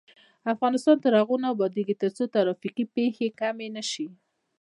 افغانستان 0.53 0.97
تر 1.03 1.11
هغو 1.19 1.35
نه 1.43 1.47
ابادیږي، 1.53 1.95
ترڅو 2.01 2.23
ترافیکي 2.35 2.83
پیښې 2.95 3.27
کمې 3.39 3.67
نشي. 3.75 4.07